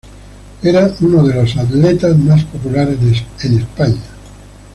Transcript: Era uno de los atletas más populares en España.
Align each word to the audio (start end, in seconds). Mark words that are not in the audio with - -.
Era 0.63 0.91
uno 1.01 1.23
de 1.23 1.35
los 1.35 1.55
atletas 1.57 2.17
más 2.17 2.43
populares 2.45 3.23
en 3.43 3.59
España. 3.59 4.01